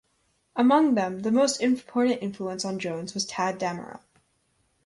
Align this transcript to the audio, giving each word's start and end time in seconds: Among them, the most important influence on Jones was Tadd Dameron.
Among 0.55 0.95
them, 0.95 1.19
the 1.19 1.31
most 1.31 1.61
important 1.61 2.23
influence 2.23 2.65
on 2.65 2.79
Jones 2.79 3.13
was 3.13 3.23
Tadd 3.27 3.59
Dameron. 3.59 3.99